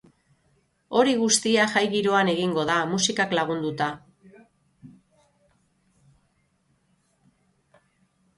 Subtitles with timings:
[1.01, 3.91] Hori guztia jai-giroan egingo da, musikak lagunduta.